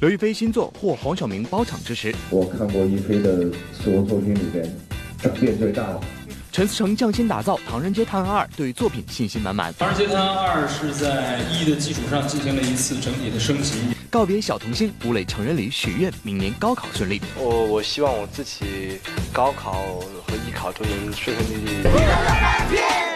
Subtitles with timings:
[0.00, 2.14] 刘亦菲新作获黄晓明包场支持。
[2.30, 4.64] 我看过亦菲的所有作品里边，
[5.20, 6.00] 转变最大的。
[6.52, 9.72] 陈思诚匠心打造《唐人街探案二》，对作品信心满满。
[9.76, 13.74] 《唐人街探案二》是在一的基础上进行了一次整体的升级。
[14.08, 17.20] 告别小童星，吴磊成人礼许愿，明年高考顺利。
[17.36, 19.00] 我我希望我自己
[19.32, 19.82] 高考
[20.28, 23.07] 和艺考都能顺顺利利。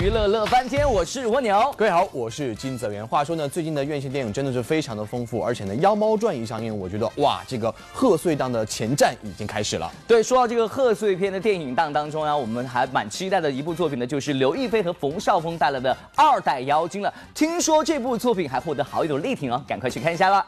[0.00, 1.74] 娱乐乐翻天，我是蜗牛。
[1.76, 3.06] 各位好，我是金泽源。
[3.06, 9.92] 话说呢，最近的院线电影真的是非常的丰富，而且呢，《妖猫传》一上映，我觉得哇，这个贺岁档的前站已经开始了。
[10.08, 17.12] 对，说到这个贺岁片的电影档当中啊，我们还蛮期待的一部作品呢，就是刘亦菲和冯绍峰带来的《二代妖精》了。
[17.34, 20.46] 听说这部作品还获得好友力挺哦，赶快去看一下吧。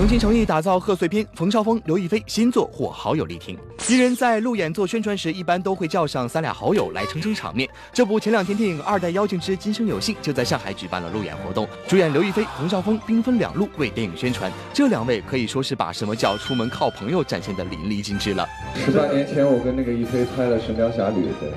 [0.00, 3.54] 诚心诚意打造贺岁片，冯绍峰、刘亦菲新作获好友力挺。
[3.86, 7.68] 艺人在路演做宣传时，一般都会叫上三俩好友来撑撑场面。
[7.92, 14.50] 这部前两天电影《二代妖精之今生有幸》就在上海举办了路演活动，主演刘亦菲、冯绍峰兵分两路为电影宣传。
[14.72, 18.48] 这两位可以说是把什么叫出门靠朋友展现的淋漓尽致了。
[18.74, 21.52] 十八年前，我跟那个亦菲拍了《神雕侠侣》，对，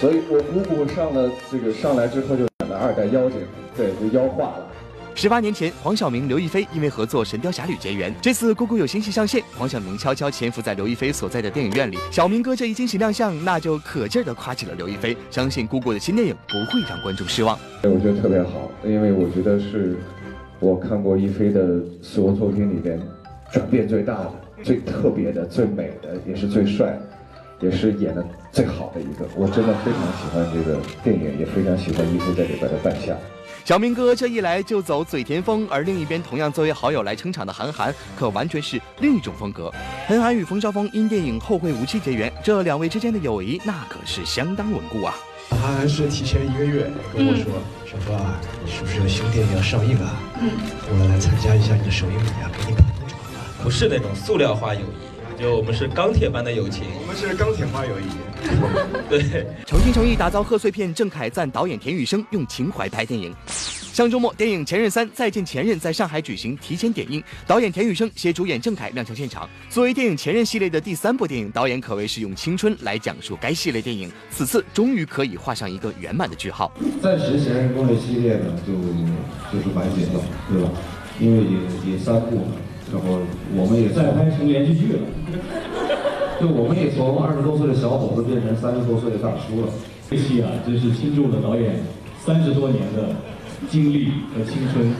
[0.00, 3.38] 所以我姑姑上了这个上来之后就演了二代妖精，
[3.76, 4.68] 对，就妖化了。
[5.14, 8.12] 十八年前，黄晓明、刘亦菲因为合作《神雕侠侣》结缘。
[8.20, 11.98] 这次姑姑有新戏上线，黄晓明悄悄潜伏在刘亦菲所在的电影院里。
[12.10, 17.58] 小明哥这一惊喜亮相，那就可劲儿的夸起了刘亦菲，相信姑姑的新电影不会让观众失望。
[17.82, 19.96] 我觉得特别好，因为我觉得是
[20.58, 23.00] 我看过亦菲的所有作品里边
[23.52, 24.32] 转变最大的、
[24.64, 26.98] 最特别的、最美的，也是最帅，
[27.60, 29.28] 也是演的最好的一个。
[29.36, 33.16] 我真的非常喜欢这个电影，也非常喜欢亦菲在里边的扮相。
[33.64, 39.72] 小明哥这一来就走嘴甜风，而另一边同样作为好友来撑场的韩寒，可完全是另一种风格。
[40.08, 45.14] 韩寒与冯绍峰因电影《后会无期》结缘，这两位之间的友谊那可是相当稳固啊。
[45.50, 47.52] 韩寒是提前一个月跟我说
[47.86, 48.18] ：“小哥，
[48.64, 50.10] 你是不是有新电影要上映啊？
[50.40, 56.82] 我来参加一下你的首映礼啊，给你捧捧场啊。”不是那种塑料化友谊，就我们是钢铁般的友情。
[57.00, 58.10] 我们是钢铁化友谊。
[59.08, 63.34] 对，诚心诚意打造贺岁片，郑恺赞导演田雨生用情怀拍电影。
[63.92, 69.46] 上周末，电影《前任三：再见前任》在上海举行提前点映，导演田雨生携主演郑恺亮相现场。
[69.68, 76.72] 作为电影《前任》系列的第三部电影，导演可谓是用青春来讲述该系列电影，此次终于可以画上一个圆满的句号。
[77.02, 78.72] 暂时《前任攻略》系列呢，就
[79.52, 80.70] 就是完结了，对吧？
[81.20, 82.48] 因为也也三部了，
[82.90, 83.20] 然后
[83.54, 85.00] 我们也再拍成连续剧了。
[86.42, 89.72] 就我们也从二十多岁的小伙子变成三十多岁的大叔了。
[90.10, 91.76] 这戏啊，真是倾注了导演
[92.26, 93.14] 三十多年的。
[93.70, 94.92] 精力和青春，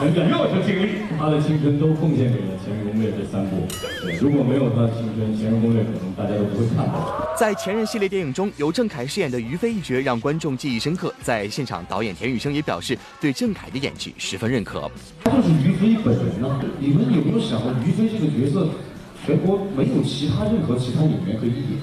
[0.00, 3.56] 很感又说精力，他的青春都奉献给了《前任攻略》这三部。
[4.00, 7.36] 对，如果没有他的青春，《前任攻略》可能大家都不会看到。
[7.38, 11.12] 在《前任》系列电影中，由郑恺饰演的于飞一角让观众记忆深刻。
[11.22, 14.90] 在现场，导演田雨生也表示对郑恺的演技十分认可。
[15.22, 16.58] 他就是于飞本人呢。
[16.78, 18.66] 你们有没有想过，于飞这个角色，
[19.26, 21.80] 全国没有其他任何其他演员可以演，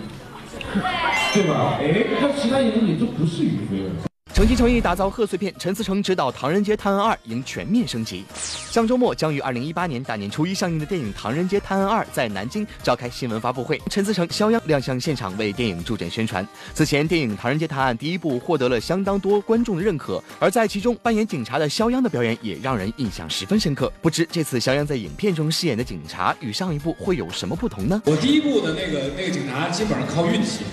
[1.34, 1.78] 对吧？
[1.82, 4.13] 哎，那其他演员也就不是于飞了。
[4.34, 8.26] 诚心诚意打造贺岁片，陈思诚执导《唐人街探案二》迎全面升级。
[8.72, 16.46] 上周末将于二零一八年大年初一上映的电影《唐人街探案二》在南京召开新闻发布会，陈思诚、肖央亮相现场为电影助阵宣传。
[16.74, 23.94] 此前，电影《唐人街探案》第一部获得了相当多观众的认可，而在其中扮演警察的肖央的表演也让人印象十分深刻。
[24.02, 28.02] 不知这次肖央在影片中饰演的警察与上一部会有什么不同呢？
[28.08, 30.64] 我第一部的那个那个警察基本上靠运气。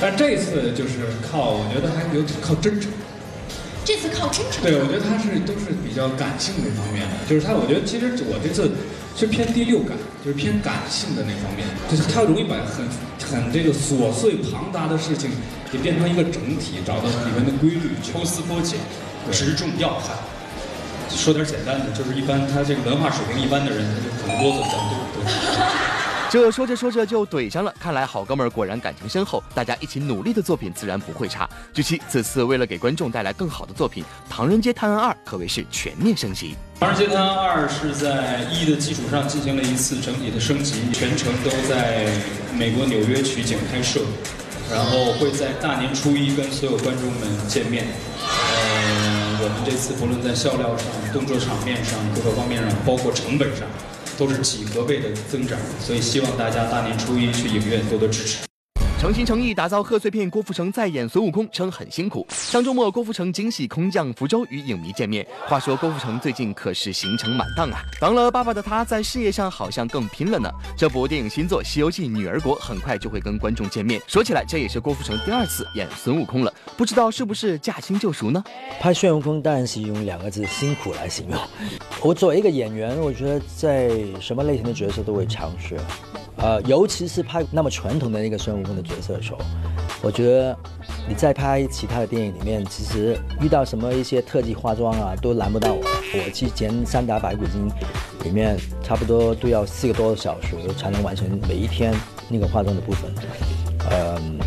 [0.00, 2.90] 但这次就是靠，我觉得还有点靠真诚。
[3.84, 4.62] 这次靠真诚。
[4.64, 8.72] 对，我觉得他是都是比较感性那方面的，就是他，我觉得其实我这次
[9.14, 9.92] 是偏第六感，
[10.24, 12.88] 就是偏感性的那方面，就是他容易把很
[13.28, 15.30] 很这个琐碎庞杂的事情
[15.70, 18.80] 给变成一个整体，找到里面的规律，抽丝剥茧，
[19.30, 20.14] 直中要害。
[21.10, 25.93] 说点简单的，就是一般他这个文化水平一般的人，他就很啰嗦，咱们都。
[26.34, 31.48] 这说着说着就怼上了，看来好哥们儿果然感情深厚，大家一起努力的作品自然不会差。
[31.72, 36.56] 据悉，此次为了给观众带来更好的作品，《唐人街探案二》可谓是全面升级。
[36.80, 42.10] 《唐人街探案二》是在一的基础上进行了一次整体的升级，全程都在
[42.52, 44.00] 美国纽约取景拍摄，
[44.72, 47.86] 然后会在大年初一跟所有观众们见面。
[48.18, 53.68] 嗯，我们这次不论在笑料上、动作场面上各个方面上，包括成本上。
[54.16, 58.53] 都是几何倍的增长，所以希望大家大年初一去影院多多支持。
[59.04, 62.26] 诚心诚意打造贺岁片，郭富城再演孙悟空称很辛苦。
[62.30, 65.26] 上周末，郭富城惊喜空降福州与影迷见面。
[65.46, 70.50] 话说郭富城最近可是行程满档啊，当了爸爸的他在事业上好像更拼了呢。
[70.74, 74.00] 这部电影新作《西游记女儿国》很快就会跟观众见面。
[74.06, 78.42] 说起来，这也是郭富城第二次演孙悟空了，不知道是不是驾轻就熟呢？
[78.80, 81.38] 拍孙悟空当然是用两个字“辛苦”来形容。
[82.00, 85.78] 我作为一个演员，我觉得在什么类型的角色都会尝试。
[86.44, 89.38] 呃，尤其是拍那么传统的那个孙悟空的角色的时候，
[90.02, 90.54] 我觉得
[91.08, 95.80] 你在拍其他的电影里面，其实遇到什么一些特技化妆啊，都难不到我。
[95.82, 97.66] 我去剪《三打白骨精》
[98.24, 101.94] 里面，差不多都要四个多小时才能完成每一天
[102.28, 103.10] 那个化妆的部分。
[103.90, 104.38] 嗯，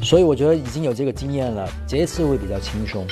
[0.00, 3.04] 所以我觉得已经有这个经验了，这一次会比较轻松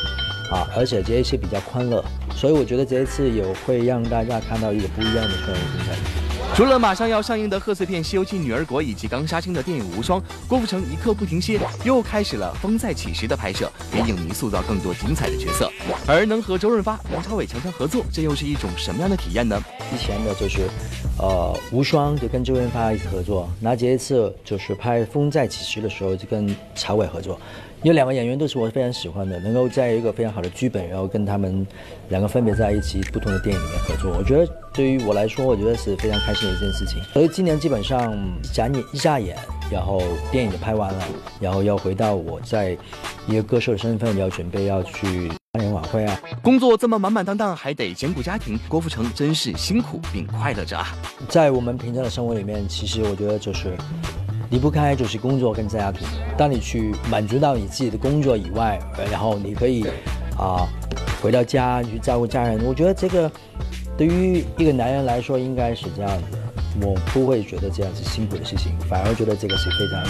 [0.53, 2.05] 啊，而且这一次比较欢乐，
[2.37, 6.26] 所以我觉得这一次有会让大家看到一个不一样的孙悟空在里面。
[6.57, 10.19] 除了马上要上映的贺岁片《西游记女儿国》以及刚杀青的电影《无双》，
[10.49, 15.71] 郭富城一刻不停歇，又开始了《风再起时》的拍摄，给影迷塑造更多精彩的角色。
[16.07, 19.63] 而能和周润发、梁朝伟强强合作，这又是一种什么样的体验呢？
[19.95, 20.67] 以前的就是，
[21.19, 27.39] 呃，《无双》就跟周润发一起合作，那这一次就是拍《风再起时》的时候就跟曹伟合作。
[27.83, 31.65] 因为两个演员都是我非常喜欢的，能够在一个非常好的剧本，然后跟他们
[32.09, 37.01] 两个分别在一起不同的电影里面合作，我觉得对于我来说，我觉得是非常开心的一件事情。
[37.13, 38.19] 所以今年基本上
[38.53, 39.37] 眨眼一下眼，
[39.71, 40.03] 然后
[40.33, 41.05] 电影就拍完了，
[41.39, 42.77] 然后要回到我在
[43.29, 46.21] 一个歌手的身份，要准备要去跨年晚会啊。
[46.43, 50.95] 工作这么满满当当，还得兼顾家庭，郭富城真是辛苦并快乐着啊。
[51.29, 53.77] 在我们平常的生活里面，其实我觉得就是。
[54.51, 56.07] 离不开就是工作跟家庭。
[56.39, 58.79] 当你去满足到你自己的工作以外，
[59.11, 59.85] 然后你可以
[60.39, 60.65] 啊
[61.21, 62.65] 回到家去照顾家人。
[62.65, 63.29] 我觉得这个
[63.99, 66.39] 对于一个男人来说应该是这样子，
[66.81, 70.05] 我不会觉得这样是辛苦的事情，反而觉得这个是非常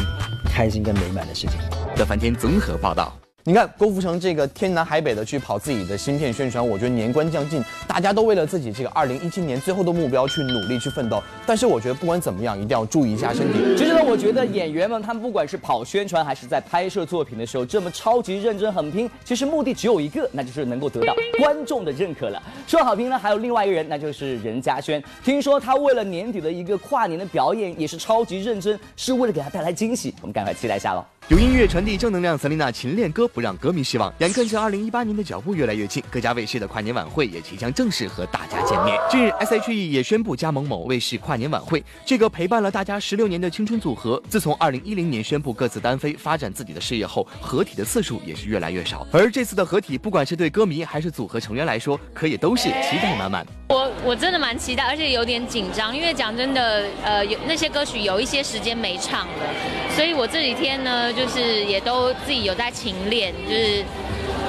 [0.52, 1.58] 开心跟美满的事情。
[1.96, 3.16] 乐翻天综合报道。
[3.48, 11.22] 你看郭富城这个天南海北的去跑自己的芯片宣传，我觉得年关将近，大家都为了自己这个二零一七年最后的目标去努力去奋斗。
[11.46, 13.60] 但是我觉得不管怎么样，一定要注意一下身体。
[13.78, 22.43] 其实呢，我觉得演员们他们不管是跑宣传还是在拍摄作品的时候这么超级认真很拼，其实目的只有一个，那就是能够得到观众的认可了。
[22.66, 25.00] 说好评呢，还有另外一个人，那就是任嘉轩。
[25.22, 30.12] 听说他为了年底的一个跨年的表演也是超级认真，是为了给他带来惊喜。
[30.20, 31.04] 我们赶快期待一下喽。
[31.28, 34.14] 用音乐传递正能量，Selina 勤练歌不让歌迷失望。
[34.19, 38.96] 眼看着2018年的脚步越来越近，各家卫视的跨年晚会也即将正式和大家见面。
[39.11, 41.84] 近日，S.H.E 也宣布加盟某卫视跨年晚会。
[42.05, 49.05] 这个陪伴了大家十六年的青春组合，自从2010年宣布各自单飞发展自己的事业后，合体的次数也是越来越少。
[49.11, 53.44] 而这次的合体，不管是对歌迷还是组合成员来说，可也都是期待满满。
[53.69, 59.55] 我我真的蛮期待，而且有点紧张，因为讲真的，呃，有那些歌曲有一些时间没唱了，
[59.96, 61.12] 所以我这几天呢。
[61.16, 63.84] 就是也都自己有在勤练，就是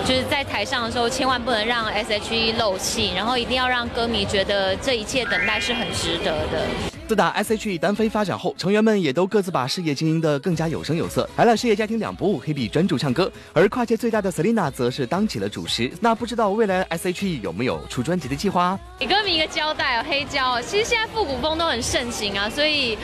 [0.05, 6.96] 就是在台上的时候，千万不能让 S.H.E 漏气，然后一定要让歌迷觉得这一切等待是很值得的。
[7.07, 11.27] 自打 S.H.E 单飞发展后，成员们也都各自把事业经营得更加有声有色。
[11.38, 15.89] 来了事业家庭两不误，黑比专注唱歌，而跨界最大的 Selina 则是当起了主食。
[16.01, 18.77] 那不知道未来 S.H.E 有没有出专辑的计划？
[19.00, 20.62] 给歌迷一个交代哦，黑胶。
[20.62, 22.98] 其实现在复古风都很盛行啊，所以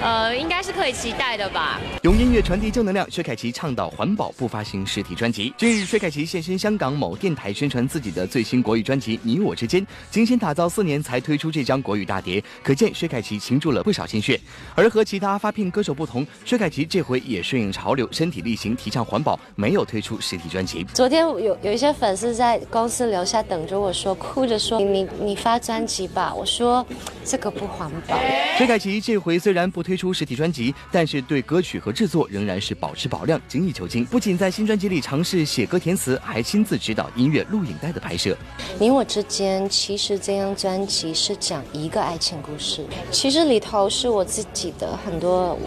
[0.00, 1.78] 呃，应该是可以期待的吧。
[2.02, 5.52] 用音乐传递正能量，薛凯琪倡导环保，不发行实体专辑。
[5.58, 13.38] 近日，薛凯琪现身香港某电台宣传自己的最新国语专辑《你我之间》，精心打造四年才推出这张国语大碟，可见薛凯琪。
[13.50, 14.40] 倾注了不少心血，
[14.76, 20.86] 而和其他发片歌手不同，薛凯琪这回也顺应潮流，身体力行，提倡环保，没有推出实体专辑。
[20.94, 26.32] 昨天有有一些粉丝在公司楼下等着我说，哭着说你你发专辑吧。
[26.32, 26.86] 我说
[27.24, 28.16] 这个不环保。
[28.56, 34.04] 薛凯琪这回虽然不推出实体专辑，但是对歌曲和制作仍然是保持保量，精益求精。
[34.04, 38.36] 不仅在新专辑里尝试写歌填词，还亲自指导音乐录影带的拍摄。
[38.78, 42.86] 你我之间，其实这张专辑是讲一个爱情故事。
[43.10, 43.39] 其实。
[43.42, 45.58] 这里头是我自己的很多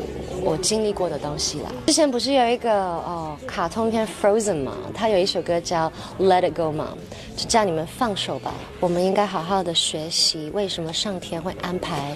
[0.44, 1.72] 我经历过的东西啦。
[1.88, 6.96] 之前不是有一个哦卡通片 Frozen 嘛，它有一首歌叫 Let It Go 嘛，
[7.36, 8.53] 就叫你们放手吧。
[8.80, 12.15] 我们应该好好的学习，为什么上天会安排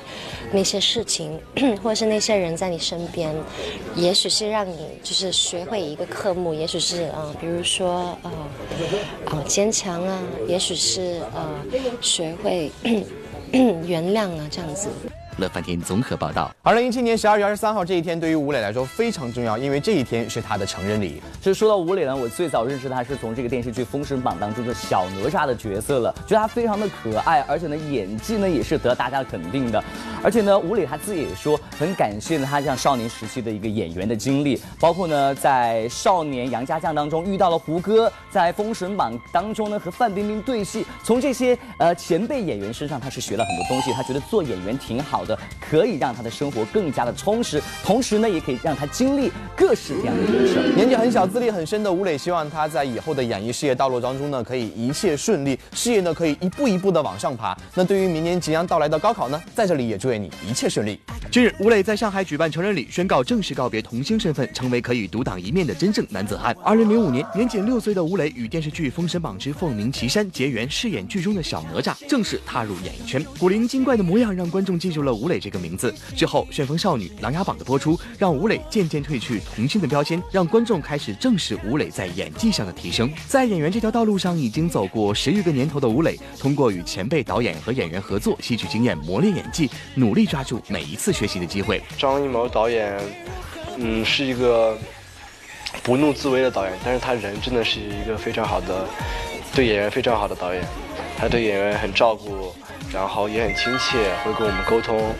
[0.51, 1.39] 那些事情，
[1.81, 3.35] 或是那些人在你身边，
[3.95, 8.31] 也许是让你就是学会一个科目，也许是啊，比如说呃
[9.25, 11.49] 啊坚强啊，也许是呃
[11.99, 12.71] 学会
[13.51, 14.87] 原谅啊这样子。
[15.37, 16.51] 乐翻天综合报道。
[16.63, 21.21] 二零一七年十二月二十三号这一天，对于吴磊来说非常重要，因为这一天是他的成人礼。
[21.39, 29.83] 其实说到吴磊呢，我最早认识他是从这个电视剧《封神榜》当中的小哪吒的角色了，觉得他非常的可爱，而且呢演技呢也是得大家的肯定的。
[30.23, 50.75] 而且呢，吴磊他自己也说很感谢呢他这样少年时期的一个演员的经历，包括呢在少年杨家将当中遇到了胡歌，在《封神榜》当中呢和范冰冰对戏，从这些呃前辈演员身上他是学了很多东西，他觉得做演员挺好的，可以让他的生活更加的充实，同时呢也可以让他经历各式各样的人生。
[50.75, 57.55] 年纪很小、资历很深的吴磊，希望他在以后的演艺事业道路当中呢，可以一切顺利，事业呢可以一步一步的往上爬。
[57.75, 60.99] 那对于明年即将到来的高考呢，在这里也祝愿你一切顺利。
[61.29, 66.55] 近日，吴磊在上海举办成人礼，宣告正式告别童星身份，成为可以独当一面的真正男子汉。
[66.63, 73.23] 二零零五年，年仅六岁的吴磊与电视剧《封神榜之凤鸣岐山》结缘，饰演剧中的小哪吒，正式踏入演艺圈。
[73.37, 75.93] 古灵精怪的模样让观众记住了吴磊这个名字。
[76.15, 83.11] 之后，《旋风少女》《琅琊榜》的播出，让吴磊渐渐褪去童星的标签，让观众开始正视吴磊在演技上的提升。
[83.27, 91.81] 在演员这条道路上已经走过十余个年头的吴磊，通过与前辈导演和演员合作，吸取经验，磨练演技，努力抓住每一次学习的机会。
[91.97, 92.97] 张艺谋导演，
[93.77, 94.77] 嗯，是一个
[95.83, 98.87] 不怒自威的导演，但是他人真的是一个非常好的，
[99.53, 100.63] 对演员非常好的导演，
[101.17, 102.53] 他对演员很照顾，
[102.93, 105.13] 然后也很亲切，会跟我们沟通，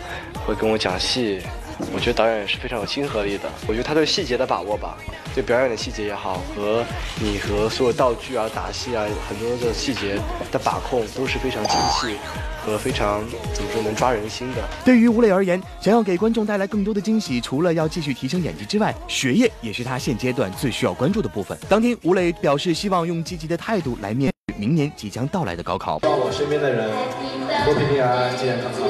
[0.46, 1.40] 会跟我讲戏。
[1.94, 3.48] 我觉得导演是非常有亲和力的。
[3.68, 4.98] 我觉得他对细节的把握吧，
[5.32, 6.84] 对表演的细节也好，和
[7.20, 10.18] 你和所有道具啊、打戏啊，很多的细节
[10.50, 12.16] 的把控都是非常精细
[12.66, 13.22] 和非常
[13.54, 14.62] 怎么说能抓人心的。
[14.84, 21.56] 对于吴磊而言，想要给观众带来更多的惊喜，除了要继续提升演技之外，学业也是他现阶段最需要关注的部分。
[21.68, 26.00] 当天，吴磊表示希望用积极的态度来面对明年即将到来的高考。
[26.00, 26.90] 希望我身边的人
[27.68, 28.80] 都平平安安、健健康康。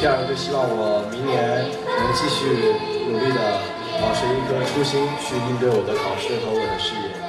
[0.00, 2.72] 第二个就希望我明年能继续
[3.12, 3.60] 努力的
[4.00, 7.27] 保持一颗初心，去应对我的考试和我的事业。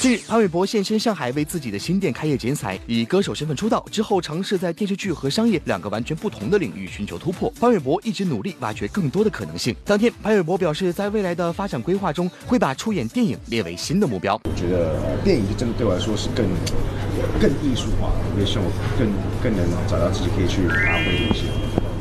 [0.00, 7.52] 近日，潘玮柏现身上海为自己的新店开业剪彩，以歌手身份出道之后，尝试在电视剧和商业两个完全不同的领域寻求突破。
[7.60, 9.76] 潘玮柏一直努力挖掘更多的可能性。
[9.84, 14.40] 当天，潘玮柏表示，在未来的发展规划中，会把出演电影列为新的目标。
[14.44, 16.46] 我觉得电影就真的对我来说是更
[17.38, 19.06] 更艺术化，也希望我更
[19.42, 21.44] 更能找到自己可以去发挥的一些。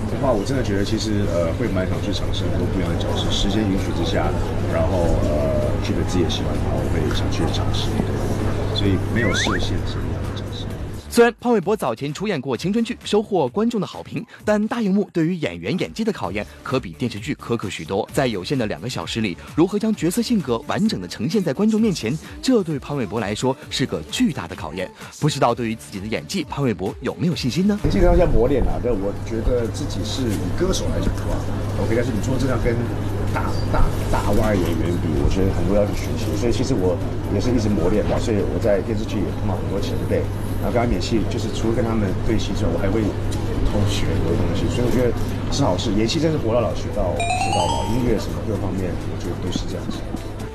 [0.10, 4.32] 的话，我真的觉得其实呃会蛮想去尝试很多不一样的角色，时间允许之下，
[4.72, 7.88] 然后呃具备自己也喜欢，然后我会想去尝试，
[8.75, 10.65] 所以没有设限什么样的角色。
[11.12, 18.07] 虽然潘玮柏早前出演过青春剧，收获观众的好评，但大荧幕对于演员演技的考验可比电视剧苛刻许多。
[18.13, 24.88] 在有限的两个小时里，如何将角色性格完整的呈现在观众面前，这对潘玮柏来说是个巨大的考验。
[25.19, 27.79] 不知道对于自己的演技，潘玮柏有没有信心呢？
[27.89, 31.36] 这个要磨练啊，但我觉得自己是以歌手来讲的话
[31.83, 32.75] ，OK，但是你说这样跟
[33.33, 36.98] 大大大腕演员比，我觉得很多要去学习，所以其实我
[37.33, 38.17] 也是一直磨练吧。
[38.19, 40.21] 所以我在电视剧也碰到很多前辈，
[40.62, 43.01] 然后跟他们演戏，就是除了跟他们对戏之外，我还会
[43.69, 45.13] 偷学很多东西，所以我觉得
[45.51, 45.93] 是好事。
[45.93, 49.98] 演戏真是活到老学到学到老，音乐什么各方面，我觉得都是这样子。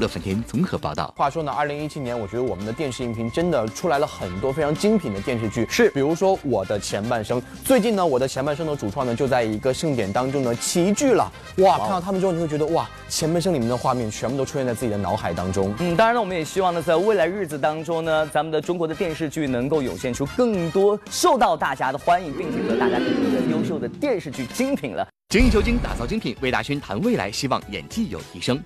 [0.00, 1.12] 乐翻天综合报道。
[1.16, 7.40] 话说呢，二零一七年，我觉得我们的电视荧屏真的出来了很多非常精品的电视剧，是，比如说《我的前半生》。
[7.64, 15.74] 最近呢，《我的前半生》的主创呢就在一个盛典当中呢齐聚了，哇，看到他们之后，你会觉得哇，《前半生》里面的画面全部都出现在自己的脑海当中。
[15.78, 25.06] 嗯，当然呢，我们也希望呢，在未来日子当中呢，咱们的中国的电视剧能够涌现出更多受到大家的欢迎，并且和大家肯定的优秀的电视剧精品了。
[25.28, 26.36] 精益求精，打造精品。
[26.40, 28.62] 魏大勋谈未来，希望演技有提升。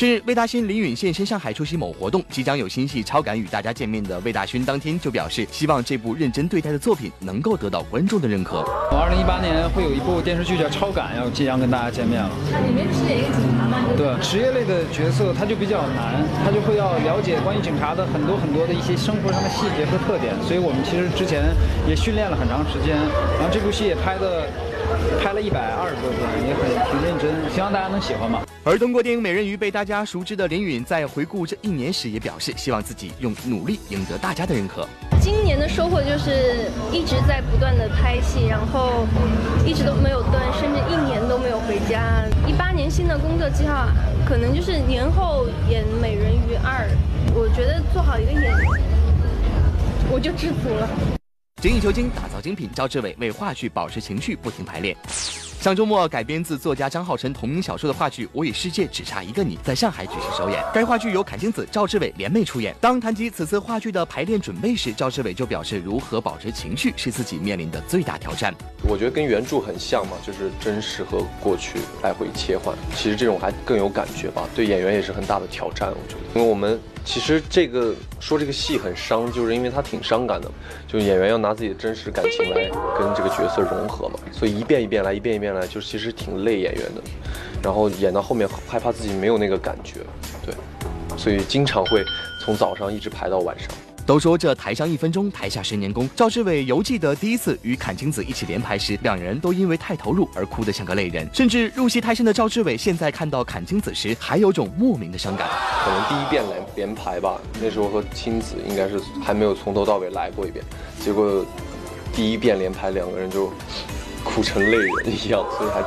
[0.00, 8.64] 近日，魏大勋、林允现身上海出席某活动，即将有新戏《超感》与大家见面的魏大勋当天就表示，希望这部认真对待的作品能够得到观众的认可。
[8.90, 12.30] 我二零一八年会有一部电视剧叫《超感》，要即将跟大家见面了。
[12.50, 13.76] 那里面饰演一个警察吗？
[13.94, 21.52] 对，职业类的角色他就比较难，他就会要了解关于警察的很多很多的一些生活上的细节和特点，所以我们其实之前
[21.86, 22.96] 也训练了很长时间，
[23.36, 24.48] 然后这部戏也拍的。
[25.22, 28.42] 拍了一百二十多遍，也很挺认真，希望大家能喜欢吧。
[28.62, 34.86] 而通过电影《美人鱼》被大家熟知的林允，在回顾这一年时，也表示希望自己用努力赢得大家的认可。
[35.20, 39.06] 今年的收获就是一直在不断的拍戏，然后
[39.64, 42.24] 一直都没有断，甚至一年都没有回家。
[42.46, 43.88] 一八年新的工作计划
[44.26, 46.84] 可能就是年后演《美人鱼二》，
[47.34, 48.52] 我觉得做好一个演员，
[50.10, 51.19] 我就知足了。
[51.60, 52.70] 精益求精，打造精品。
[52.74, 54.96] 赵志伟为话剧保持情绪，不停排练。
[55.60, 60.58] 上周末改编自作家张浩晨同名小说的话剧《我与世界只差一个你》在上海举行首演。
[60.72, 62.74] 该话剧由阚清子、赵志伟联袂出演。
[62.80, 68.54] 当谈及此次话剧的排练准备时，赵志伟就表示，如何保持情绪是自己面临的最大挑战。
[68.88, 72.74] 我觉得跟原著很像嘛，就是真实和过去来回切换。
[72.96, 75.90] 其实这种还更有感觉吧，对演员也是很大的挑战。
[75.90, 80.48] 我觉得，因为我们其实这个说这个戏很伤，就是因为它挺伤感的，
[80.86, 87.02] 就演员要拿自己的真实感情来跟这个角色融合嘛，所以一遍一遍来，一遍一遍来，就其实挺累演员的。
[87.62, 90.00] 然后演到后面害怕自己没有那个感觉，
[90.44, 90.54] 对，
[91.16, 92.04] 所以经常会
[92.44, 93.68] 从早上一直排到晚上。
[94.06, 96.08] 都说这台上一分钟，台下十年功。
[96.16, 101.28] 赵志伟犹记得第一次与阚清子一起连排时，两人都因为太投入而哭得像个泪人。
[101.32, 105.48] 甚至入戏太深的赵志伟，现在看到阚清子时，还有种莫名的伤感。
[105.84, 110.64] 可能第一遍连连排吧，那时候和清子应该是还没有从头到尾来过一遍，
[111.00, 111.44] 结果
[112.12, 113.52] 第一遍连排，两个人就
[114.24, 115.82] 哭成泪人一样，所以还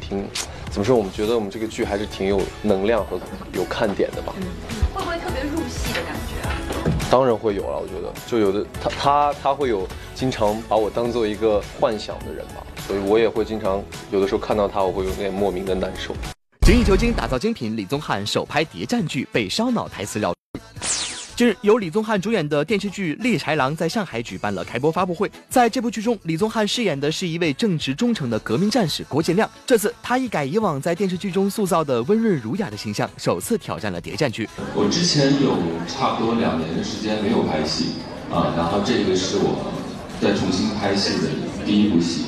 [0.00, 0.28] 挺挺
[0.70, 0.94] 怎么说？
[0.96, 3.20] 我们觉得我们这个剧还是挺有能量和
[3.52, 4.32] 有看点的吧。
[7.12, 16.14] 当然会有了，我觉得就有的他他他会有经常把我当做一个幻想的人吧，所以我也会经常有的时候看到他，我会有点莫名的难受。
[16.62, 20.32] 精益求精打造精品，李宗翰首拍谍战剧被烧脑台词绕。
[21.34, 25.30] 近日，由李宗翰主演的电视剧《猎豺狼》在上海举办了开播发布会。
[25.48, 29.50] 在这部剧中，李宗翰饰演的是一位正直忠诚的革命战士郭建亮。
[29.66, 34.46] 这次，他一改以往在电视剧中塑造的温润儒雅的形象，首次挑战了谍战剧。
[34.74, 35.56] 我之前有
[35.88, 37.94] 差不多两年的时间没有拍戏
[38.30, 39.72] 啊，然后这个是我
[40.20, 41.30] 再重新拍戏的
[41.64, 42.26] 第一部戏。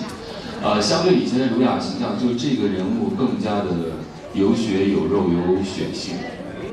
[0.62, 4.00] 呃，相对以前的儒雅形象，就这个人物更加的
[4.32, 6.14] 有血有肉有血性。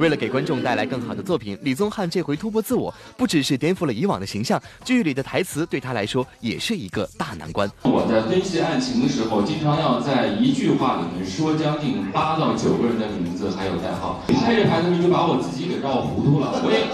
[0.02, 7.70] 为了给观众带来更好的作品，李宗翰这回突破自我，不只是颠覆了以往的形象，剧里的台词对他来说也是一个大难关。
[7.84, 16.50] 我在分析案情的时候，经常要在一句话里面说将近八到九个人的名字还有代号，拍着拍着就把我自己给绕糊涂了。
[16.66, 16.90] 我也，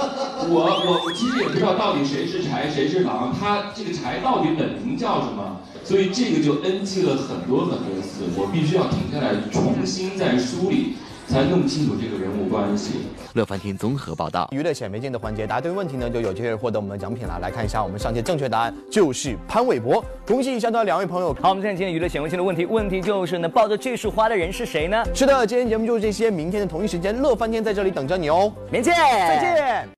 [0.51, 10.97] 我我其实也不知道到底谁是豺谁是狼，他这个豺到底本名叫什么，所以这个就 NG 了很多很多次，我必须要停下来重新再梳理。
[11.27, 13.07] 才弄清楚这个人物关系。
[13.33, 17.37] 乐翻天综合报道，娱乐显微镜的环节，答对问题呢就有机会获得我们的奖品了。
[17.39, 21.35] 来看一下我们上期正确答案就是潘玮柏，恭喜以上的两位朋友。
[21.41, 25.03] 好，我们现在今天娱乐显微镜的问题，问题就是呢，抱着这束花的人是谁呢？
[25.13, 29.89] 是的，今天节目就是这些，明天的同一时间，乐翻天在这里等着你哦，明见，再见。